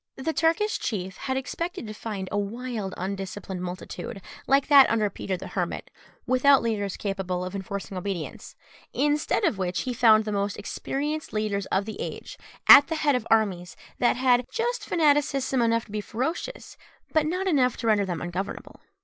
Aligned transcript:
The 0.15 0.33
Turkish 0.33 0.79
chief 0.79 1.15
had 1.17 1.37
expected 1.37 1.85
to 1.85 1.93
find 1.93 2.27
a 2.31 2.39
wild 2.39 2.95
undisciplined 2.97 3.61
multitude, 3.61 4.19
like 4.47 4.65
that 4.65 4.89
under 4.89 5.11
Peter 5.11 5.37
the 5.37 5.49
Hermit, 5.49 5.91
without 6.25 6.63
leaders 6.63 6.97
capable 6.97 7.45
of 7.45 7.53
enforcing 7.53 7.95
obedience; 7.95 8.55
instead 8.93 9.43
of 9.43 9.59
which, 9.59 9.81
he 9.81 9.93
found 9.93 10.25
the 10.25 10.31
most 10.31 10.57
experienced 10.57 11.33
leaders 11.33 11.67
of 11.67 11.85
the 11.85 12.01
age 12.01 12.39
at 12.67 12.87
the 12.87 12.95
head 12.95 13.13
of 13.13 13.27
armies 13.29 13.77
that 13.99 14.15
had 14.17 14.47
just 14.51 14.85
fanaticism 14.85 15.61
enough 15.61 15.85
to 15.85 15.91
be 15.91 16.01
ferocious, 16.01 16.77
but 17.13 17.27
not 17.27 17.45
enough 17.45 17.77
to 17.77 17.85
render 17.85 18.03
them 18.03 18.21
ungovernable. 18.23 18.79